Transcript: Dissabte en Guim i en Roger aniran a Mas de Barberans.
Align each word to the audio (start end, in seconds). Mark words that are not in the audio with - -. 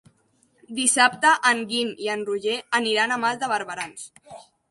Dissabte 0.77 1.33
en 1.49 1.61
Guim 1.73 1.91
i 2.07 2.09
en 2.15 2.25
Roger 2.31 2.57
aniran 2.79 3.13
a 3.17 3.21
Mas 3.27 3.39
de 3.43 3.53
Barberans. 3.55 4.09